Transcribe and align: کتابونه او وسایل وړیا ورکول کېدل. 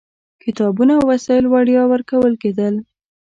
کتابونه 0.43 0.93
او 0.99 1.03
وسایل 1.11 1.45
وړیا 1.47 1.81
ورکول 1.91 2.33
کېدل. 2.43 2.73